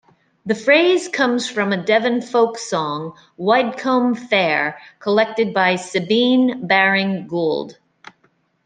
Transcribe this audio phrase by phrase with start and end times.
[0.47, 7.77] The phrase comes from a Devon folk song "Widecombe Fair", collected by Sabine Baring-Gould.